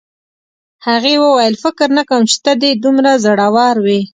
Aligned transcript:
هغې 0.87 1.15
وویل 1.23 1.55
فکر 1.63 1.87
نه 1.97 2.03
کوم 2.09 2.21
چې 2.31 2.37
ته 2.45 2.51
دې 2.61 2.71
دومره 2.83 3.11
زړور 3.23 3.75
وې 3.85 3.99